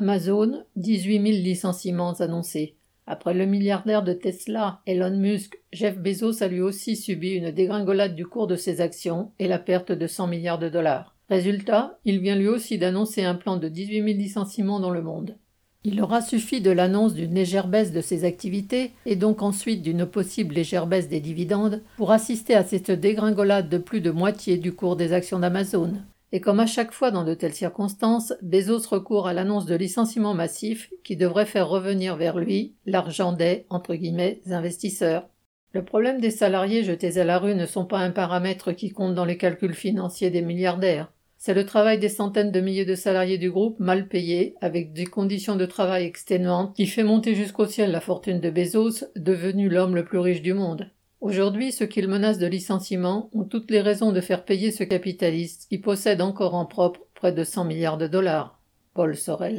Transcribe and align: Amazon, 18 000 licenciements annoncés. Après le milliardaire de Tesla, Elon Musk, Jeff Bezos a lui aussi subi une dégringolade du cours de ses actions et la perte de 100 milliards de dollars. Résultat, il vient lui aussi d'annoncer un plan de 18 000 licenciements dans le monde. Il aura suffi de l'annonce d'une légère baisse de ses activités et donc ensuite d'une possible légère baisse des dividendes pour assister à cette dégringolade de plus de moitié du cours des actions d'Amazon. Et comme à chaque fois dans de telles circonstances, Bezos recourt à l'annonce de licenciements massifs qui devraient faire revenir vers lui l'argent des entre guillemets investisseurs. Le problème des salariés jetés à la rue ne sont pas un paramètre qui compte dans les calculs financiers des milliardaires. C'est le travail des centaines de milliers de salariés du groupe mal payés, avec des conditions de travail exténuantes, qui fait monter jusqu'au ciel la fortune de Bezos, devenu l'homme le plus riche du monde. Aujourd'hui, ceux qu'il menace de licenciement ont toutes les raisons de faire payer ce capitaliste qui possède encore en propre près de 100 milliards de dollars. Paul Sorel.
Amazon, 0.00 0.62
18 0.76 1.14
000 1.14 1.24
licenciements 1.42 2.12
annoncés. 2.20 2.76
Après 3.06 3.34
le 3.34 3.46
milliardaire 3.46 4.04
de 4.04 4.12
Tesla, 4.12 4.80
Elon 4.86 5.16
Musk, 5.16 5.58
Jeff 5.72 5.98
Bezos 5.98 6.42
a 6.42 6.48
lui 6.48 6.60
aussi 6.60 6.94
subi 6.94 7.30
une 7.30 7.50
dégringolade 7.50 8.14
du 8.14 8.26
cours 8.26 8.46
de 8.46 8.54
ses 8.54 8.80
actions 8.80 9.32
et 9.38 9.48
la 9.48 9.58
perte 9.58 9.92
de 9.92 10.06
100 10.06 10.26
milliards 10.28 10.58
de 10.58 10.68
dollars. 10.68 11.16
Résultat, 11.28 11.98
il 12.04 12.20
vient 12.20 12.36
lui 12.36 12.48
aussi 12.48 12.78
d'annoncer 12.78 13.24
un 13.24 13.34
plan 13.34 13.56
de 13.56 13.68
18 13.68 14.04
000 14.04 14.06
licenciements 14.18 14.78
dans 14.78 14.90
le 14.90 15.02
monde. 15.02 15.36
Il 15.84 16.00
aura 16.02 16.20
suffi 16.20 16.60
de 16.60 16.70
l'annonce 16.70 17.14
d'une 17.14 17.34
légère 17.34 17.66
baisse 17.66 17.92
de 17.92 18.00
ses 18.00 18.24
activités 18.24 18.92
et 19.06 19.16
donc 19.16 19.42
ensuite 19.42 19.82
d'une 19.82 20.06
possible 20.06 20.54
légère 20.54 20.86
baisse 20.86 21.08
des 21.08 21.20
dividendes 21.20 21.82
pour 21.96 22.12
assister 22.12 22.54
à 22.54 22.64
cette 22.64 22.90
dégringolade 22.90 23.68
de 23.68 23.78
plus 23.78 24.00
de 24.00 24.10
moitié 24.10 24.58
du 24.58 24.74
cours 24.74 24.96
des 24.96 25.12
actions 25.12 25.38
d'Amazon. 25.38 25.94
Et 26.32 26.40
comme 26.40 26.60
à 26.60 26.66
chaque 26.66 26.92
fois 26.92 27.10
dans 27.10 27.24
de 27.24 27.34
telles 27.34 27.54
circonstances, 27.54 28.34
Bezos 28.42 28.86
recourt 28.90 29.28
à 29.28 29.32
l'annonce 29.32 29.64
de 29.64 29.74
licenciements 29.74 30.34
massifs 30.34 30.90
qui 31.02 31.16
devraient 31.16 31.46
faire 31.46 31.68
revenir 31.68 32.16
vers 32.16 32.38
lui 32.38 32.74
l'argent 32.84 33.32
des 33.32 33.64
entre 33.70 33.94
guillemets 33.94 34.40
investisseurs. 34.50 35.28
Le 35.72 35.84
problème 35.84 36.20
des 36.20 36.30
salariés 36.30 36.82
jetés 36.82 37.18
à 37.18 37.24
la 37.24 37.38
rue 37.38 37.54
ne 37.54 37.66
sont 37.66 37.84
pas 37.84 37.98
un 37.98 38.10
paramètre 38.10 38.72
qui 38.72 38.90
compte 38.90 39.14
dans 39.14 39.24
les 39.24 39.36
calculs 39.36 39.74
financiers 39.74 40.30
des 40.30 40.42
milliardaires. 40.42 41.12
C'est 41.36 41.54
le 41.54 41.64
travail 41.64 41.98
des 41.98 42.08
centaines 42.08 42.50
de 42.50 42.60
milliers 42.60 42.84
de 42.84 42.96
salariés 42.96 43.38
du 43.38 43.50
groupe 43.50 43.78
mal 43.78 44.08
payés, 44.08 44.56
avec 44.60 44.92
des 44.92 45.06
conditions 45.06 45.56
de 45.56 45.66
travail 45.66 46.04
exténuantes, 46.04 46.74
qui 46.74 46.86
fait 46.86 47.04
monter 47.04 47.34
jusqu'au 47.34 47.66
ciel 47.66 47.92
la 47.92 48.00
fortune 48.00 48.40
de 48.40 48.50
Bezos, 48.50 49.04
devenu 49.14 49.68
l'homme 49.68 49.94
le 49.94 50.04
plus 50.04 50.18
riche 50.18 50.42
du 50.42 50.52
monde. 50.52 50.90
Aujourd'hui, 51.20 51.72
ceux 51.72 51.86
qu'il 51.86 52.06
menace 52.06 52.38
de 52.38 52.46
licenciement 52.46 53.28
ont 53.32 53.44
toutes 53.44 53.72
les 53.72 53.80
raisons 53.80 54.12
de 54.12 54.20
faire 54.20 54.44
payer 54.44 54.70
ce 54.70 54.84
capitaliste 54.84 55.66
qui 55.68 55.78
possède 55.78 56.22
encore 56.22 56.54
en 56.54 56.64
propre 56.64 57.00
près 57.14 57.32
de 57.32 57.42
100 57.42 57.64
milliards 57.64 57.98
de 57.98 58.06
dollars. 58.06 58.60
Paul 58.94 59.16
Sorel. 59.16 59.56